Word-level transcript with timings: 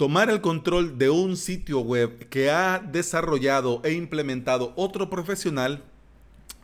Tomar 0.00 0.30
el 0.30 0.40
control 0.40 0.96
de 0.96 1.10
un 1.10 1.36
sitio 1.36 1.80
web 1.80 2.30
que 2.30 2.50
ha 2.50 2.78
desarrollado 2.78 3.82
e 3.84 3.92
implementado 3.92 4.72
otro 4.74 5.10
profesional 5.10 5.82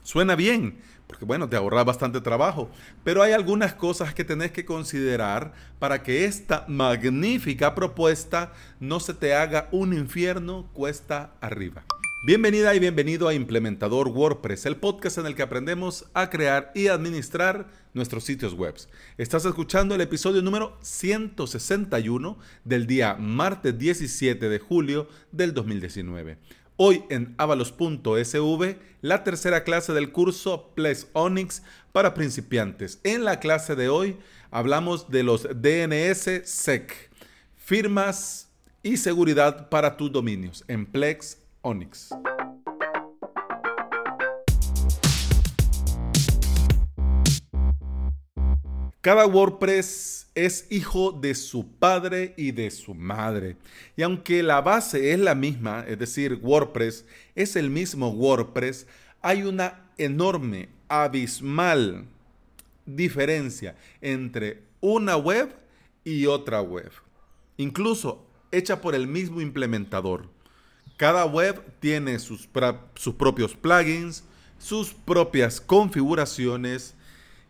suena 0.02 0.34
bien, 0.36 0.78
porque 1.06 1.26
bueno, 1.26 1.46
te 1.46 1.54
ahorra 1.54 1.84
bastante 1.84 2.22
trabajo, 2.22 2.70
pero 3.04 3.22
hay 3.22 3.32
algunas 3.32 3.74
cosas 3.74 4.14
que 4.14 4.24
tenés 4.24 4.52
que 4.52 4.64
considerar 4.64 5.52
para 5.78 6.02
que 6.02 6.24
esta 6.24 6.64
magnífica 6.66 7.74
propuesta 7.74 8.54
no 8.80 9.00
se 9.00 9.12
te 9.12 9.34
haga 9.34 9.68
un 9.70 9.92
infierno 9.92 10.70
cuesta 10.72 11.34
arriba. 11.42 11.84
Bienvenida 12.24 12.74
y 12.74 12.80
bienvenido 12.80 13.28
a 13.28 13.34
Implementador 13.34 14.08
WordPress, 14.08 14.66
el 14.66 14.76
podcast 14.76 15.18
en 15.18 15.26
el 15.26 15.36
que 15.36 15.42
aprendemos 15.42 16.06
a 16.14 16.28
crear 16.28 16.72
y 16.74 16.88
administrar 16.88 17.68
nuestros 17.92 18.24
sitios 18.24 18.54
web. 18.54 18.74
Estás 19.16 19.44
escuchando 19.44 19.94
el 19.94 20.00
episodio 20.00 20.42
número 20.42 20.76
161 20.80 22.38
del 22.64 22.86
día 22.86 23.14
martes 23.14 23.78
17 23.78 24.48
de 24.48 24.58
julio 24.58 25.08
del 25.30 25.54
2019. 25.54 26.38
Hoy 26.76 27.04
en 27.10 27.34
avalos.sv, 27.36 28.78
la 29.02 29.22
tercera 29.22 29.62
clase 29.62 29.92
del 29.92 30.10
curso 30.10 30.72
Ples 30.74 31.08
Onyx 31.12 31.62
para 31.92 32.14
principiantes. 32.14 32.98
En 33.04 33.24
la 33.24 33.38
clase 33.38 33.76
de 33.76 33.88
hoy 33.88 34.16
hablamos 34.50 35.10
de 35.10 35.22
los 35.22 35.42
DNS 35.44 36.42
SEC, 36.44 37.10
firmas 37.56 38.48
y 38.82 38.96
seguridad 38.96 39.68
para 39.68 39.96
tus 39.96 40.10
dominios 40.10 40.64
en 40.66 40.86
Plex 40.86 41.45
Onyx. 41.66 42.10
Cada 49.00 49.26
WordPress 49.26 50.30
es 50.36 50.66
hijo 50.70 51.10
de 51.10 51.34
su 51.34 51.66
padre 51.66 52.34
y 52.36 52.52
de 52.52 52.70
su 52.70 52.94
madre. 52.94 53.56
Y 53.96 54.02
aunque 54.02 54.44
la 54.44 54.60
base 54.60 55.12
es 55.12 55.18
la 55.18 55.34
misma, 55.34 55.84
es 55.88 55.98
decir, 55.98 56.38
WordPress 56.40 57.04
es 57.34 57.56
el 57.56 57.68
mismo 57.68 58.10
WordPress, 58.10 58.86
hay 59.20 59.42
una 59.42 59.90
enorme, 59.98 60.68
abismal 60.86 62.04
diferencia 62.84 63.74
entre 64.00 64.62
una 64.80 65.16
web 65.16 65.52
y 66.04 66.26
otra 66.26 66.60
web. 66.60 66.92
Incluso 67.56 68.24
hecha 68.52 68.80
por 68.80 68.94
el 68.94 69.08
mismo 69.08 69.40
implementador. 69.40 70.35
Cada 70.96 71.26
web 71.26 71.62
tiene 71.78 72.18
sus, 72.18 72.46
propios 72.46 73.54
plugins, 73.54 74.24
sus 74.58 74.94
propias 74.94 75.60
configuraciones. 75.60 76.94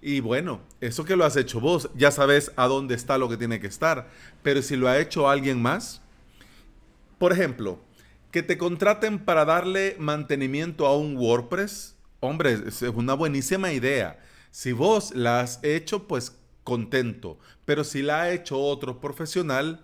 Y 0.03 0.21
bueno, 0.21 0.61
eso 0.81 1.05
que 1.05 1.17
lo 1.17 1.25
has 1.25 1.37
hecho 1.37 1.61
vos, 1.61 1.89
ya 1.95 2.11
sabes 2.11 2.53
a 2.57 2.67
dónde 2.67 2.95
está 2.95 3.19
lo 3.19 3.29
que 3.29 3.37
tiene 3.37 3.61
que 3.61 3.69
estar. 3.69 4.09
Pero 4.43 4.63
si 4.63 4.77
lo 4.77 4.89
ha 4.89 4.99
hecho 4.99 5.29
alguien 5.29 5.63
más, 5.63 6.03
por 7.19 7.33
ejemplo, 7.33 7.79
que 8.33 8.43
te 8.43 8.59
contraten 8.59 9.25
para 9.25 9.45
darle 9.45 9.97
mantenimiento 9.99 10.87
a 10.87 10.97
un 10.97 11.17
WordPress, 11.17 11.97
hombre, 12.21 12.59
es 12.67 12.83
una 12.83 13.15
buenísima 13.15 13.73
idea. 13.73 14.19
Si 14.51 14.73
vos 14.73 15.15
la 15.15 15.41
has 15.41 15.63
hecho, 15.63 16.09
pues 16.09 16.37
contento. 16.65 17.39
Pero 17.65 17.85
si 17.85 18.03
la 18.03 18.23
ha 18.23 18.33
hecho 18.33 18.59
otro 18.59 19.01
profesional, 19.01 19.81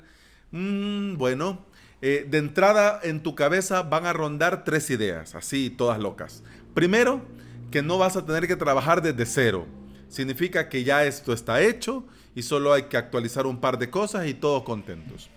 mmm, 0.50 1.16
bueno, 1.16 1.64
eh, 2.02 2.26
de 2.28 2.38
entrada 2.38 2.98
en 3.04 3.22
tu 3.22 3.36
cabeza 3.36 3.82
van 3.82 4.06
a 4.06 4.12
rondar 4.12 4.64
tres 4.64 4.90
ideas, 4.90 5.36
así 5.36 5.70
todas 5.70 6.00
locas. 6.00 6.42
Primero, 6.74 7.22
que 7.70 7.80
no 7.80 7.96
vas 7.96 8.16
a 8.16 8.26
tener 8.26 8.48
que 8.48 8.56
trabajar 8.56 9.02
desde 9.02 9.24
cero. 9.24 9.66
Significa 10.08 10.68
que 10.68 10.82
ya 10.82 11.04
esto 11.04 11.32
está 11.32 11.62
hecho 11.62 12.04
y 12.34 12.42
solo 12.42 12.72
hay 12.72 12.84
que 12.84 12.96
actualizar 12.96 13.46
un 13.46 13.60
par 13.60 13.78
de 13.78 13.88
cosas 13.88 14.26
y 14.26 14.34
todos 14.34 14.64
contentos. 14.64 15.30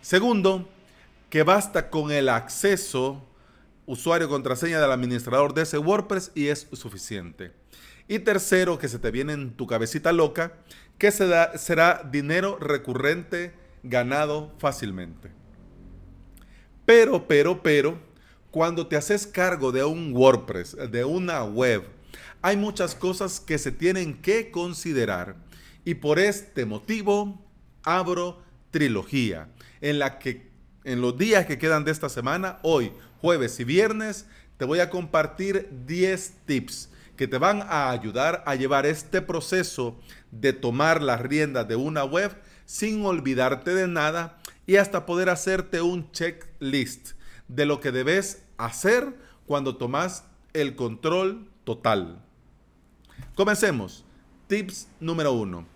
Segundo, 0.00 0.68
que 1.30 1.44
basta 1.44 1.90
con 1.90 2.10
el 2.10 2.28
acceso 2.28 3.24
usuario 3.86 4.28
contraseña 4.28 4.80
del 4.80 4.90
administrador 4.90 5.54
de 5.54 5.62
ese 5.62 5.78
WordPress 5.78 6.32
y 6.34 6.48
es 6.48 6.66
suficiente. 6.72 7.52
Y 8.08 8.18
tercero, 8.18 8.78
que 8.78 8.88
se 8.88 8.98
te 8.98 9.12
viene 9.12 9.34
en 9.34 9.52
tu 9.52 9.68
cabecita 9.68 10.10
loca, 10.10 10.54
que 10.98 11.12
será 11.12 12.02
dinero 12.10 12.58
recurrente 12.58 13.54
ganado 13.84 14.52
fácilmente. 14.58 15.39
Pero, 16.90 17.28
pero, 17.28 17.62
pero, 17.62 18.00
cuando 18.50 18.84
te 18.84 18.96
haces 18.96 19.24
cargo 19.24 19.70
de 19.70 19.84
un 19.84 20.12
WordPress, 20.12 20.76
de 20.90 21.04
una 21.04 21.44
web, 21.44 21.84
hay 22.42 22.56
muchas 22.56 22.96
cosas 22.96 23.38
que 23.38 23.58
se 23.58 23.70
tienen 23.70 24.20
que 24.20 24.50
considerar. 24.50 25.36
Y 25.84 25.94
por 25.94 26.18
este 26.18 26.66
motivo, 26.66 27.46
abro 27.84 28.42
trilogía, 28.72 29.46
en 29.80 30.00
la 30.00 30.18
que 30.18 30.50
en 30.82 31.00
los 31.00 31.16
días 31.16 31.46
que 31.46 31.58
quedan 31.58 31.84
de 31.84 31.92
esta 31.92 32.08
semana, 32.08 32.58
hoy, 32.64 32.90
jueves 33.20 33.60
y 33.60 33.62
viernes, 33.62 34.26
te 34.56 34.64
voy 34.64 34.80
a 34.80 34.90
compartir 34.90 35.68
10 35.86 36.38
tips 36.44 36.90
que 37.16 37.28
te 37.28 37.38
van 37.38 37.62
a 37.68 37.90
ayudar 37.90 38.42
a 38.46 38.56
llevar 38.56 38.84
este 38.84 39.22
proceso 39.22 40.00
de 40.32 40.52
tomar 40.52 41.02
las 41.02 41.20
riendas 41.20 41.68
de 41.68 41.76
una 41.76 42.02
web 42.02 42.36
sin 42.66 43.06
olvidarte 43.06 43.76
de 43.76 43.86
nada 43.86 44.39
y 44.70 44.76
hasta 44.76 45.04
poder 45.04 45.30
hacerte 45.30 45.82
un 45.82 46.12
checklist 46.12 47.14
de 47.48 47.66
lo 47.66 47.80
que 47.80 47.90
debes 47.90 48.44
hacer 48.56 49.16
cuando 49.44 49.76
tomas 49.76 50.22
el 50.52 50.76
control 50.76 51.50
total. 51.64 52.22
Comencemos. 53.34 54.04
Tips 54.46 54.86
número 55.00 55.32
uno. 55.32 55.66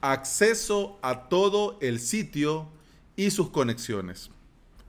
Acceso 0.00 1.00
a 1.02 1.28
todo 1.28 1.78
el 1.80 1.98
sitio 1.98 2.68
y 3.16 3.32
sus 3.32 3.50
conexiones. 3.50 4.30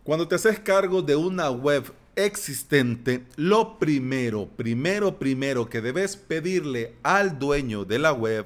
Cuando 0.03 0.27
te 0.27 0.35
haces 0.35 0.59
cargo 0.59 1.01
de 1.01 1.15
una 1.15 1.49
web 1.49 1.91
existente, 2.15 3.25
lo 3.35 3.79
primero, 3.79 4.45
primero, 4.45 5.17
primero 5.17 5.67
que 5.67 5.81
debes 5.81 6.15
pedirle 6.15 6.93
al 7.01 7.39
dueño 7.39 7.83
de 7.83 7.97
la 7.97 8.13
web 8.13 8.45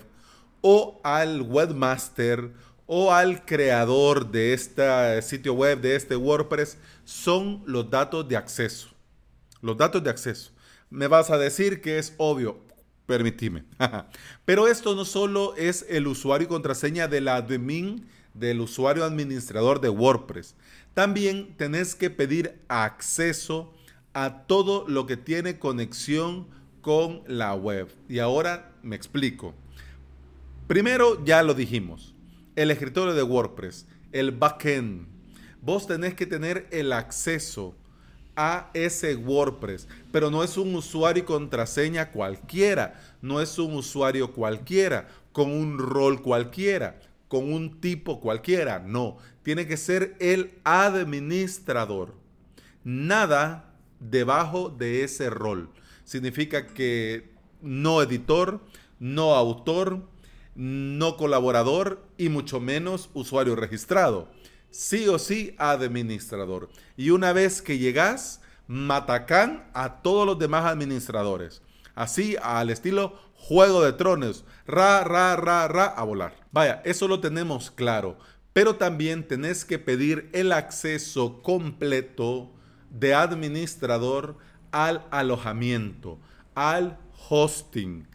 o 0.62 1.02
al 1.04 1.42
webmaster 1.42 2.54
o 2.92 3.14
al 3.14 3.46
creador 3.46 4.32
de 4.32 4.52
este 4.52 5.22
sitio 5.22 5.54
web, 5.54 5.80
de 5.80 5.96
este 5.96 6.16
WordPress, 6.16 6.76
son 7.06 7.62
los 7.68 7.88
datos 7.88 8.28
de 8.28 8.36
acceso. 8.36 8.90
Los 9.62 9.78
datos 9.78 10.04
de 10.04 10.10
acceso. 10.10 10.50
Me 10.90 11.06
vas 11.06 11.30
a 11.30 11.38
decir 11.38 11.82
que 11.82 12.00
es 12.00 12.16
obvio, 12.18 12.58
permitime. 13.06 13.64
Pero 14.46 14.68
esto 14.68 14.96
no 14.96 15.06
solo 15.06 15.54
es 15.56 15.86
el 15.88 16.08
usuario 16.08 16.46
y 16.46 16.50
contraseña 16.50 17.08
del 17.08 17.28
admin, 17.28 18.08
del 18.34 18.60
usuario 18.60 19.06
administrador 19.06 19.82
de 19.82 19.90
WordPress. 19.90 20.56
También 20.96 21.54
tenés 21.58 21.94
que 21.94 22.10
pedir 22.10 22.60
acceso 22.70 23.72
a 24.14 24.48
todo 24.48 24.88
lo 24.88 25.06
que 25.06 25.16
tiene 25.16 25.60
conexión 25.60 26.48
con 26.82 27.22
la 27.28 27.54
web. 27.54 27.88
Y 28.08 28.18
ahora 28.18 28.72
me 28.82 28.96
explico. 28.96 29.54
Primero 30.68 31.24
ya 31.24 31.44
lo 31.44 31.54
dijimos 31.54 32.16
el 32.60 32.72
escritorio 32.72 33.14
de 33.14 33.24
WordPress, 33.24 33.88
el 34.12 34.32
backend. 34.32 35.08
Vos 35.62 35.88
tenés 35.88 36.14
que 36.14 36.26
tener 36.26 36.68
el 36.72 36.92
acceso 36.92 37.74
a 38.36 38.70
ese 38.74 39.16
WordPress, 39.16 39.88
pero 40.12 40.30
no 40.30 40.44
es 40.44 40.58
un 40.58 40.76
usuario 40.76 41.24
y 41.24 41.26
contraseña 41.26 42.12
cualquiera, 42.12 43.00
no 43.22 43.40
es 43.40 43.58
un 43.60 43.76
usuario 43.76 44.34
cualquiera, 44.34 45.08
con 45.32 45.52
un 45.52 45.78
rol 45.80 46.22
cualquiera, 46.22 47.00
con 47.30 47.54
un 47.54 47.80
tipo 47.80 48.20
cualquiera, 48.20 48.80
no, 48.80 49.16
tiene 49.42 49.66
que 49.66 49.78
ser 49.78 50.18
el 50.20 50.52
administrador. 50.66 52.14
Nada 52.84 53.74
debajo 54.02 54.70
de 54.70 55.06
ese 55.06 55.30
rol. 55.30 55.70
Significa 56.04 56.68
que 56.68 57.32
no 57.62 58.02
editor, 58.02 58.60
no 59.00 59.36
autor, 59.36 60.04
no 60.56 61.18
colaborador 61.18 62.06
y 62.18 62.30
mucho 62.30 62.60
menos 62.60 63.10
usuario 63.14 63.56
registrado. 63.56 64.30
Sí 64.72 65.08
o 65.08 65.20
sí 65.20 65.56
administrador. 65.58 66.70
Y 66.98 67.10
una 67.10 67.34
vez 67.34 67.62
que 67.62 67.78
llegas, 67.78 68.42
matacán 68.68 69.70
a 69.74 70.02
todos 70.02 70.26
los 70.26 70.38
demás 70.38 70.66
administradores. 70.66 71.62
Así 71.96 72.38
al 72.42 72.70
estilo 72.70 73.20
Juego 73.34 73.84
de 73.84 73.94
Tronos. 73.94 74.46
Ra, 74.68 75.04
ra, 75.04 75.36
ra, 75.36 75.68
ra, 75.68 75.86
a 75.86 76.04
volar. 76.04 76.36
Vaya, 76.52 76.82
eso 76.86 77.08
lo 77.08 77.20
tenemos 77.20 77.72
claro. 77.72 78.18
Pero 78.54 78.76
también 78.76 79.28
tenés 79.28 79.66
que 79.66 79.80
pedir 79.80 80.30
el 80.34 80.52
acceso 80.52 81.42
completo 81.42 82.52
de 82.90 83.14
administrador 83.14 84.38
al 84.72 85.06
alojamiento, 85.12 86.20
al 86.56 87.00
hosting. 87.30 88.08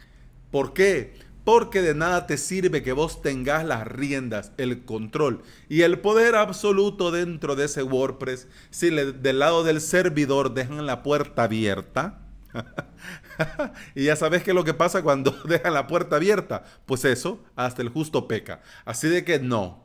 ¿Por 0.51 0.73
qué? 0.73 1.15
Porque 1.45 1.83
de 1.83 1.95
nada 1.95 2.27
te 2.27 2.39
sirve 2.39 2.83
que 2.83 2.93
vos 2.93 3.21
tengas 3.21 3.65
las 3.65 3.87
riendas, 3.87 4.53
el 4.57 4.85
control 4.85 5.43
y 5.69 5.83
el 5.83 5.99
poder 5.99 6.37
absoluto 6.37 7.11
dentro 7.11 7.55
de 7.55 7.67
ese 7.67 7.83
WordPress 7.83 8.49
si 8.71 8.89
del 8.91 9.39
lado 9.39 9.63
del 9.63 9.83
servidor 9.83 10.55
dejan 10.55 10.87
la 10.87 11.03
puerta 11.03 11.45
abierta. 11.45 12.21
y 13.95 14.05
ya 14.05 14.17
sabes 14.17 14.43
que 14.43 14.55
lo 14.55 14.65
que 14.65 14.75
pasa 14.75 15.03
cuando 15.03 15.31
dejan 15.45 15.75
la 15.75 15.87
puerta 15.87 16.17
abierta, 16.17 16.65
pues 16.87 17.05
eso, 17.05 17.45
hasta 17.57 17.83
el 17.83 17.91
justo 17.91 18.27
peca. 18.27 18.63
Así 18.87 19.09
de 19.09 19.25
que 19.25 19.39
no. 19.39 19.85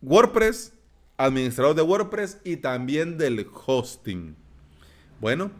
WordPress 0.00 0.74
administrador 1.16 1.74
de 1.74 1.82
WordPress 1.82 2.38
y 2.44 2.58
también 2.58 3.18
del 3.18 3.46
hosting. 3.66 4.36
Bueno, 5.20 5.50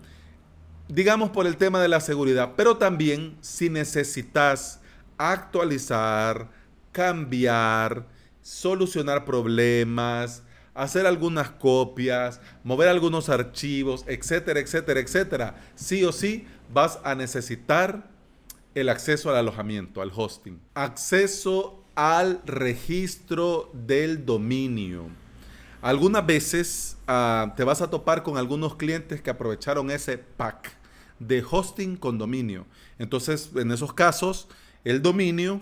digamos 0.89 1.31
por 1.31 1.47
el 1.47 1.57
tema 1.57 1.81
de 1.81 1.89
la 1.89 2.01
seguridad, 2.01 2.53
pero 2.57 2.77
también 2.77 3.37
si 3.41 3.71
necesitas 3.71 4.81
actualizar, 5.19 6.49
cambiar, 6.93 8.07
solucionar 8.43 9.25
problemas, 9.25 10.43
hacer 10.75 11.07
algunas 11.07 11.51
copias, 11.51 12.41
mover 12.63 12.89
algunos 12.89 13.29
archivos, 13.29 14.05
etcétera, 14.07 14.61
etcétera, 14.61 15.01
etcétera, 15.01 15.57
sí 15.75 16.05
o 16.05 16.13
sí 16.13 16.47
vas 16.73 17.01
a 17.03 17.15
necesitar 17.15 18.09
el 18.75 18.91
acceso 18.91 19.31
al 19.31 19.37
alojamiento, 19.37 20.03
al 20.03 20.13
hosting. 20.15 20.61
Acceso 20.75 21.83
al 21.95 22.43
registro 22.45 23.71
del 23.73 24.27
dominio. 24.27 25.07
Algunas 25.83 26.27
veces 26.27 26.97
ah, 27.07 27.55
te 27.57 27.65
vas 27.65 27.81
a 27.81 27.91
topar 27.91 28.23
con 28.23 28.39
algunos 28.39 28.77
clientes 28.77 29.21
que 29.21 29.31
aprovecharon 29.31 29.91
ese 29.91 30.19
pack 30.19 30.73
de 31.19 31.45
hosting 31.49 31.97
con 31.97 32.19
dominio. 32.19 32.67
Entonces, 32.99 33.51
en 33.55 33.71
esos 33.73 33.93
casos, 33.93 34.49
el 34.85 35.03
dominio 35.03 35.61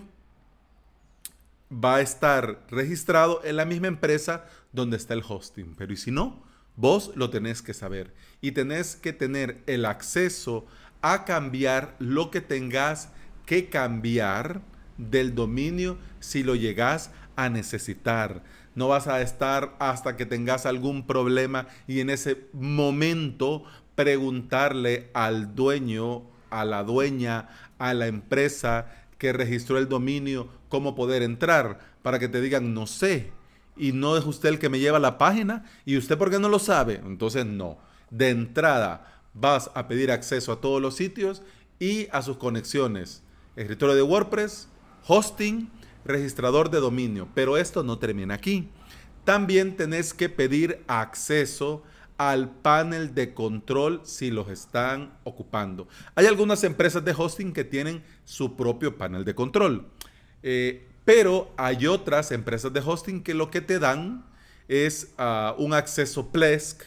va 1.72 1.96
a 1.96 2.00
estar 2.00 2.64
registrado 2.70 3.40
en 3.44 3.56
la 3.56 3.64
misma 3.64 3.88
empresa 3.88 4.44
donde 4.72 4.96
está 4.96 5.14
el 5.14 5.22
hosting. 5.26 5.74
Pero 5.76 5.92
¿y 5.92 5.96
si 5.96 6.10
no? 6.10 6.42
Vos 6.76 7.12
lo 7.14 7.30
tenés 7.30 7.62
que 7.62 7.74
saber 7.74 8.12
y 8.40 8.52
tenés 8.52 8.96
que 8.96 9.12
tener 9.12 9.62
el 9.66 9.84
acceso 9.84 10.66
a 11.02 11.24
cambiar 11.24 11.94
lo 11.98 12.30
que 12.30 12.40
tengas 12.40 13.10
que 13.46 13.68
cambiar 13.68 14.62
del 14.98 15.34
dominio 15.34 15.98
si 16.18 16.42
lo 16.42 16.54
llegas 16.54 17.10
a 17.36 17.48
necesitar. 17.48 18.42
No 18.74 18.88
vas 18.88 19.06
a 19.06 19.20
estar 19.20 19.76
hasta 19.78 20.16
que 20.16 20.26
tengas 20.26 20.66
algún 20.66 21.06
problema 21.06 21.68
y 21.86 22.00
en 22.00 22.10
ese 22.10 22.48
momento 22.52 23.64
preguntarle 23.94 25.10
al 25.14 25.54
dueño, 25.54 26.22
a 26.50 26.64
la 26.64 26.82
dueña, 26.82 27.48
a 27.78 27.94
la 27.94 28.06
empresa 28.06 28.86
que 29.18 29.32
registró 29.32 29.78
el 29.78 29.88
dominio 29.88 30.48
cómo 30.68 30.94
poder 30.94 31.22
entrar 31.22 31.78
para 32.02 32.18
que 32.18 32.28
te 32.28 32.40
digan 32.40 32.74
no 32.74 32.86
sé 32.86 33.32
y 33.76 33.92
no 33.92 34.16
es 34.16 34.24
usted 34.24 34.50
el 34.50 34.58
que 34.58 34.68
me 34.68 34.78
lleva 34.78 34.98
la 34.98 35.18
página 35.18 35.64
y 35.84 35.96
usted 35.96 36.18
por 36.18 36.30
qué 36.30 36.38
no 36.38 36.48
lo 36.48 36.58
sabe. 36.58 37.00
Entonces 37.04 37.46
no. 37.46 37.78
De 38.10 38.30
entrada 38.30 39.22
vas 39.34 39.70
a 39.74 39.88
pedir 39.88 40.10
acceso 40.12 40.52
a 40.52 40.60
todos 40.60 40.80
los 40.80 40.96
sitios 40.96 41.42
y 41.78 42.08
a 42.12 42.22
sus 42.22 42.36
conexiones. 42.36 43.22
Escritorio 43.56 43.94
de 43.94 44.02
WordPress, 44.02 44.68
hosting, 45.06 45.70
registrador 46.04 46.70
de 46.70 46.80
dominio. 46.80 47.28
Pero 47.34 47.56
esto 47.56 47.82
no 47.82 47.98
termina 47.98 48.34
aquí. 48.34 48.68
También 49.24 49.76
tenés 49.76 50.12
que 50.12 50.28
pedir 50.28 50.82
acceso 50.86 51.82
al 52.16 52.50
panel 52.50 53.14
de 53.14 53.34
control 53.34 54.00
si 54.04 54.30
los 54.30 54.48
están 54.48 55.12
ocupando. 55.24 55.88
Hay 56.14 56.26
algunas 56.26 56.62
empresas 56.62 57.04
de 57.04 57.14
hosting 57.16 57.52
que 57.52 57.64
tienen 57.64 58.02
su 58.24 58.56
propio 58.56 58.96
panel 58.96 59.24
de 59.24 59.34
control. 59.34 59.88
Eh, 60.42 60.86
pero 61.04 61.52
hay 61.56 61.86
otras 61.86 62.30
empresas 62.32 62.72
de 62.72 62.80
hosting 62.80 63.22
que 63.22 63.34
lo 63.34 63.50
que 63.50 63.60
te 63.60 63.78
dan 63.78 64.24
es 64.68 65.12
ah, 65.18 65.54
un 65.58 65.74
acceso 65.74 66.30
Plesk, 66.30 66.82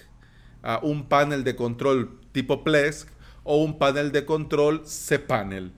un 0.81 1.08
panel 1.08 1.44
de 1.44 1.56
control 1.56 2.19
tipo 2.34 2.64
Plesk 2.64 3.08
o 3.44 3.64
un 3.64 3.78
panel 3.78 4.12
de 4.12 4.25
control 4.25 4.84
cPanel. 4.84 5.72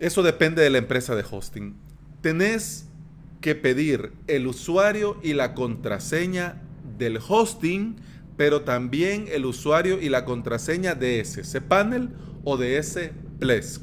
Eso 0.00 0.22
depende 0.22 0.62
de 0.62 0.70
la 0.70 0.78
empresa 0.78 1.14
de 1.14 1.24
hosting. 1.30 1.76
Tenés 2.20 2.86
que 3.40 3.54
pedir 3.54 4.12
el 4.26 4.46
usuario 4.46 5.16
y 5.22 5.32
la 5.32 5.54
contraseña 5.54 6.60
del 6.98 7.18
hosting, 7.26 7.96
pero 8.36 8.62
también 8.62 9.26
el 9.30 9.46
usuario 9.46 10.00
y 10.00 10.08
la 10.08 10.24
contraseña 10.24 10.94
de 10.94 11.20
ese 11.20 11.42
cPanel 11.42 12.10
o 12.44 12.56
de 12.56 12.78
ese 12.78 13.12
Plesk. 13.38 13.82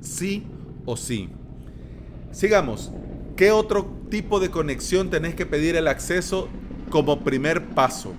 Sí 0.00 0.44
o 0.84 0.96
sí. 0.96 1.28
Sigamos. 2.32 2.92
¿Qué 3.36 3.50
otro 3.50 3.90
tipo 4.10 4.40
de 4.40 4.50
conexión 4.50 5.10
tenés 5.10 5.34
que 5.34 5.46
pedir 5.46 5.76
el 5.76 5.88
acceso 5.88 6.48
como 6.90 7.22
primer 7.22 7.66
paso? 7.66 8.14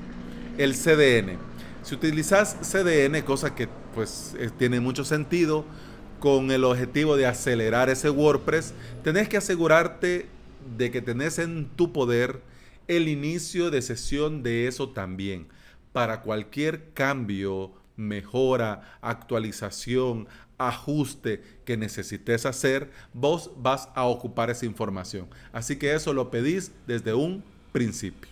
El 0.57 0.73
CDN. 0.73 1.37
Si 1.83 1.95
utilizas 1.95 2.57
CDN, 2.61 3.21
cosa 3.23 3.55
que 3.55 3.67
pues 3.95 4.35
eh, 4.37 4.49
tiene 4.57 4.79
mucho 4.79 5.03
sentido, 5.03 5.65
con 6.19 6.51
el 6.51 6.63
objetivo 6.63 7.15
de 7.15 7.25
acelerar 7.25 7.89
ese 7.89 8.09
WordPress, 8.09 8.73
tenés 9.03 9.29
que 9.29 9.37
asegurarte 9.37 10.27
de 10.77 10.91
que 10.91 11.01
tenés 11.01 11.39
en 11.39 11.69
tu 11.75 11.93
poder 11.93 12.41
el 12.87 13.07
inicio 13.07 13.69
de 13.69 13.81
sesión 13.81 14.43
de 14.43 14.67
eso 14.67 14.89
también. 14.89 15.47
Para 15.93 16.21
cualquier 16.21 16.93
cambio, 16.93 17.71
mejora, 17.95 18.97
actualización, 19.01 20.27
ajuste 20.57 21.43
que 21.65 21.77
necesites 21.77 22.45
hacer, 22.45 22.91
vos 23.13 23.51
vas 23.57 23.89
a 23.95 24.05
ocupar 24.05 24.49
esa 24.49 24.65
información. 24.65 25.27
Así 25.51 25.75
que 25.77 25.93
eso 25.93 26.13
lo 26.13 26.31
pedís 26.31 26.71
desde 26.85 27.13
un 27.13 27.43
principio. 27.71 28.31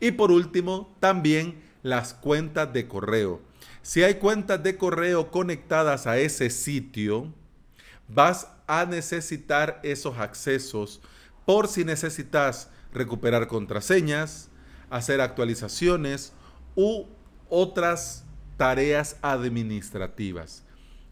Y 0.00 0.12
por 0.12 0.32
último, 0.32 0.94
también 1.00 1.60
las 1.82 2.14
cuentas 2.14 2.72
de 2.72 2.88
correo. 2.88 3.40
Si 3.82 4.04
hay 4.04 4.14
cuentas 4.14 4.62
de 4.62 4.76
correo 4.76 5.32
conectadas 5.32 6.06
a 6.06 6.16
ese 6.16 6.50
sitio, 6.50 7.32
vas 8.06 8.46
a 8.68 8.86
necesitar 8.86 9.80
esos 9.82 10.18
accesos 10.18 11.00
por 11.44 11.66
si 11.66 11.84
necesitas 11.84 12.70
recuperar 12.94 13.48
contraseñas, 13.48 14.50
hacer 14.88 15.20
actualizaciones 15.20 16.32
u 16.76 17.06
otras 17.48 18.24
tareas 18.56 19.16
administrativas. 19.20 20.62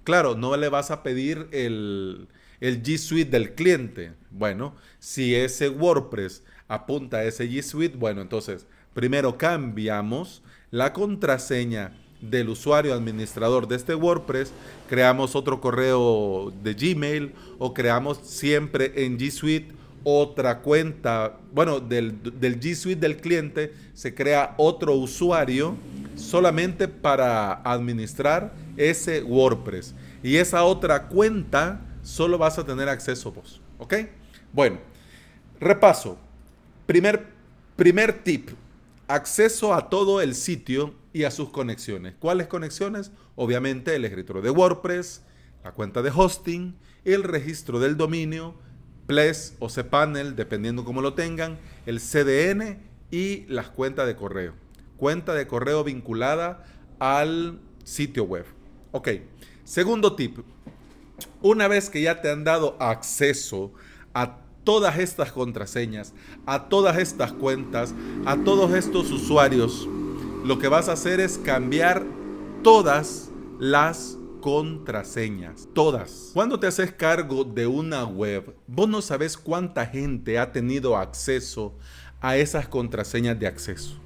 Claro, 0.05 0.37
no 0.37 0.57
le 0.57 0.69
vas 0.69 0.93
a 0.93 1.03
pedir 1.03 1.49
el, 1.51 2.29
G 2.61 2.99
Suite 2.99 3.33
del 3.33 3.57
cliente. 3.57 4.13
Bueno, 4.31 4.77
si 5.01 5.35
ese 5.35 5.71
WordPress 5.71 6.45
apunta 6.69 7.19
a 7.19 7.25
ese 7.25 7.51
G 7.51 7.63
Suite, 7.63 7.97
bueno, 7.97 8.21
entonces 8.21 8.69
primero 8.95 9.37
cambiamos 9.37 10.45
la 10.71 10.93
contraseña 10.93 11.97
del 12.21 12.49
usuario 12.49 12.95
administrador 12.95 13.67
de 13.69 13.77
este 13.77 13.95
WordPress, 13.95 14.53
creamos 14.89 15.35
otro 15.35 15.61
correo 15.61 16.53
de 16.63 16.75
Gmail 16.75 17.33
o 17.59 17.73
creamos 17.75 18.19
siempre 18.23 19.05
en 19.05 19.19
G 19.19 19.31
Suite 19.31 19.81
otra 20.03 20.61
cuenta, 20.61 21.39
bueno, 21.53 21.81
del, 21.81 22.19
del 22.41 22.59
G 22.59 22.75
Suite 22.75 23.01
del 23.01 23.19
cliente 23.19 23.75
se 23.93 24.15
crea 24.15 24.55
otro 24.57 24.95
usuario 24.95 25.77
solamente 26.17 26.89
para 26.89 27.61
administrar 27.63 28.55
ese 28.77 29.23
WordPress. 29.23 29.95
Y 30.23 30.37
esa 30.37 30.65
otra 30.65 31.09
cuenta 31.09 31.81
solo 32.03 32.39
vas 32.39 32.59
a 32.59 32.65
tener 32.65 32.89
acceso 32.89 33.31
vos. 33.33 33.61
¿Ok? 33.79 33.95
Bueno, 34.53 34.79
repaso. 35.59 36.17
Primer, 36.87 37.27
primer 37.77 38.13
tip. 38.13 38.51
Acceso 39.07 39.75
a 39.75 39.89
todo 39.89 40.21
el 40.21 40.35
sitio 40.35 40.95
y 41.13 41.25
a 41.25 41.31
sus 41.31 41.51
conexiones. 41.51 42.15
¿Cuáles 42.19 42.47
conexiones? 42.47 43.13
Obviamente 43.37 43.95
el 43.95 44.05
escritorio 44.05 44.43
de 44.43 44.51
WordPress, 44.51 45.23
la 45.65 45.73
cuenta 45.73 46.03
de 46.03 46.13
hosting, 46.15 46.77
el 47.05 47.25
registro 47.25 47.81
del 47.81 47.97
dominio, 47.97 48.55
Ples 49.07 49.57
o 49.59 49.69
cPanel, 49.69 50.37
dependiendo 50.37 50.85
cómo 50.85 51.03
lo 51.03 51.15
tengan, 51.15 51.59
el 51.85 51.99
CDN 51.99 52.79
y 53.11 53.45
las 53.49 53.69
cuentas 53.69 54.07
de 54.07 54.15
correo. 54.15 54.55
Cuenta 54.97 55.35
de 55.35 55.49
correo 55.49 55.83
vinculada 55.83 56.65
al 57.01 57.59
sitio 57.83 58.25
web. 58.25 58.45
Ok, 58.93 59.09
segundo 59.65 60.15
tip. 60.15 60.39
Una 61.43 61.67
vez 61.67 61.91
que 61.91 62.03
ya 62.03 62.21
te 62.21 62.31
han 62.31 62.45
dado 62.45 62.77
acceso 62.81 63.73
a 64.15 64.39
todas 64.63 64.99
estas 64.99 65.33
contraseñas, 65.33 66.13
a 66.47 66.69
todas 66.69 66.97
estas 66.99 67.33
cuentas, 67.33 67.95
a 68.27 68.37
todos 68.37 68.73
estos 68.75 69.11
usuarios, 69.11 69.89
lo 70.45 70.59
que 70.59 70.69
vas 70.69 70.89
a 70.89 70.93
hacer 70.93 71.21
es 71.21 71.39
cambiar 71.39 72.05
todas 72.63 73.31
las 73.59 74.17
contraseñas. 74.41 75.69
Todas. 75.75 76.31
Cuando 76.33 76.59
te 76.59 76.67
haces 76.67 76.93
cargo 76.93 77.45
de 77.45 77.67
una 77.67 78.05
web, 78.05 78.55
vos 78.67 78.89
no 78.89 79.03
sabes 79.03 79.37
cuánta 79.37 79.87
gente 79.87 80.39
ha 80.39 80.51
tenido 80.53 80.97
acceso 80.97 81.75
a 82.21 82.37
esas 82.37 82.69
contraseñas 82.69 83.39
de 83.39 83.47
acceso 83.47 84.01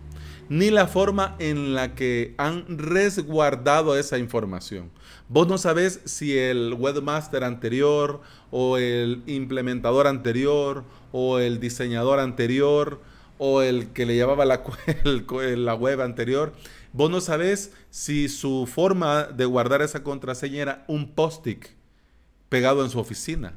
ni 0.48 0.70
la 0.70 0.86
forma 0.86 1.36
en 1.38 1.74
la 1.74 1.94
que 1.94 2.34
han 2.36 2.78
resguardado 2.78 3.96
esa 3.96 4.18
información. 4.18 4.90
Vos 5.28 5.48
no 5.48 5.58
sabés 5.58 6.00
si 6.04 6.36
el 6.36 6.74
webmaster 6.74 7.44
anterior 7.44 8.20
o 8.50 8.76
el 8.76 9.22
implementador 9.26 10.06
anterior 10.06 10.84
o 11.12 11.38
el 11.38 11.60
diseñador 11.60 12.20
anterior 12.20 13.00
o 13.38 13.62
el 13.62 13.88
que 13.88 14.06
le 14.06 14.14
llevaba 14.14 14.44
la, 14.44 14.62
la 15.56 15.74
web 15.74 16.00
anterior, 16.00 16.52
vos 16.92 17.10
no 17.10 17.20
sabés 17.20 17.72
si 17.90 18.28
su 18.28 18.66
forma 18.66 19.24
de 19.24 19.44
guardar 19.44 19.82
esa 19.82 20.02
contraseña 20.02 20.62
era 20.62 20.84
un 20.88 21.12
post-it 21.12 21.66
pegado 22.48 22.84
en 22.84 22.90
su 22.90 22.98
oficina 22.98 23.54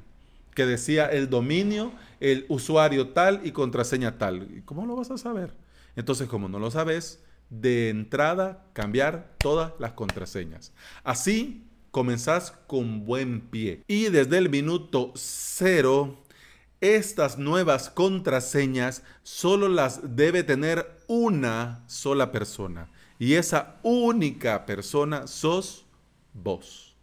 que 0.58 0.66
decía 0.66 1.06
el 1.06 1.30
dominio, 1.30 1.92
el 2.20 2.48
usuario 2.50 3.10
tal 3.10 3.42
y 3.44 3.52
contraseña 3.52 4.18
tal. 4.18 4.64
¿Cómo 4.66 4.88
lo 4.88 4.96
vas 4.96 5.12
a 5.12 5.18
saber? 5.20 5.54
Entonces, 5.96 6.28
como 6.28 6.50
no 6.50 6.58
lo 6.58 6.72
sabes, 6.72 7.24
de 7.52 7.90
entrada 7.90 8.66
cambiar 8.74 9.36
todas 9.38 9.74
las 9.78 9.92
contraseñas. 9.92 10.74
Así 11.04 11.68
comenzás 11.92 12.56
con 12.66 13.06
buen 13.06 13.42
pie. 13.42 13.84
Y 13.88 14.06
desde 14.06 14.40
el 14.40 14.50
minuto 14.50 15.12
cero, 15.14 16.24
estas 16.82 17.38
nuevas 17.38 17.90
contraseñas 17.90 19.04
solo 19.24 19.68
las 19.68 20.16
debe 20.16 20.44
tener 20.44 20.98
una 21.08 21.84
sola 21.88 22.32
persona. 22.32 22.90
Y 23.20 23.34
esa 23.34 23.78
única 23.84 24.66
persona 24.66 25.28
sos 25.28 25.86
vos. 26.34 26.96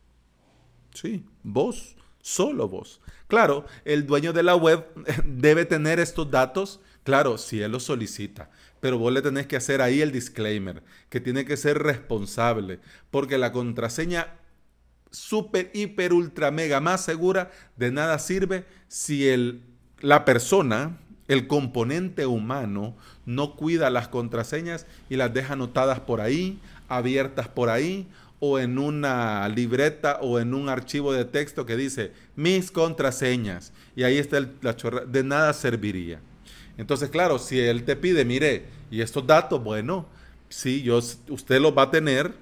Sí, 0.92 1.24
vos, 1.42 1.96
solo 2.22 2.68
vos. 2.68 3.00
Claro, 3.26 3.66
el 3.84 4.06
dueño 4.06 4.32
de 4.32 4.44
la 4.44 4.54
web 4.54 4.86
debe 5.24 5.64
tener 5.64 5.98
estos 5.98 6.30
datos, 6.30 6.80
claro, 7.02 7.36
si 7.36 7.60
él 7.60 7.72
los 7.72 7.84
solicita. 7.84 8.50
Pero 8.80 8.98
vos 8.98 9.12
le 9.12 9.22
tenés 9.22 9.46
que 9.46 9.56
hacer 9.56 9.80
ahí 9.80 10.02
el 10.02 10.12
disclaimer, 10.12 10.84
que 11.08 11.20
tiene 11.20 11.44
que 11.44 11.56
ser 11.56 11.82
responsable, 11.82 12.80
porque 13.10 13.38
la 13.38 13.50
contraseña 13.50 14.36
super, 15.14 15.70
hiper, 15.72 16.12
ultra, 16.12 16.50
mega 16.50 16.80
más 16.80 17.04
segura 17.04 17.50
de 17.76 17.90
nada 17.90 18.18
sirve 18.18 18.64
si 18.88 19.28
el, 19.28 19.62
la 20.00 20.24
persona, 20.24 20.98
el 21.28 21.46
componente 21.46 22.26
humano, 22.26 22.96
no 23.24 23.56
cuida 23.56 23.90
las 23.90 24.08
contraseñas 24.08 24.86
y 25.08 25.16
las 25.16 25.32
deja 25.32 25.54
anotadas 25.54 26.00
por 26.00 26.20
ahí, 26.20 26.58
abiertas 26.88 27.48
por 27.48 27.70
ahí, 27.70 28.08
o 28.40 28.58
en 28.58 28.78
una 28.78 29.48
libreta 29.48 30.18
o 30.20 30.38
en 30.38 30.52
un 30.52 30.68
archivo 30.68 31.12
de 31.12 31.24
texto 31.24 31.64
que 31.64 31.76
dice 31.76 32.12
mis 32.36 32.70
contraseñas. 32.70 33.72
Y 33.96 34.02
ahí 34.02 34.18
está 34.18 34.46
la 34.60 34.76
chorra. 34.76 35.06
De 35.06 35.22
nada 35.22 35.52
serviría. 35.54 36.20
Entonces, 36.76 37.08
claro, 37.08 37.38
si 37.38 37.58
él 37.58 37.84
te 37.84 37.96
pide, 37.96 38.24
mire, 38.24 38.64
y 38.90 39.00
estos 39.00 39.26
datos, 39.26 39.62
bueno, 39.62 40.06
sí, 40.48 40.82
yo, 40.82 40.98
usted 40.98 41.60
los 41.60 41.76
va 41.76 41.82
a 41.82 41.90
tener, 41.90 42.34